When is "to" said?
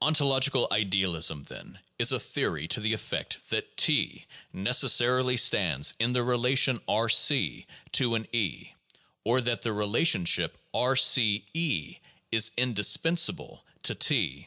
2.68-2.78, 7.90-8.14, 13.82-13.96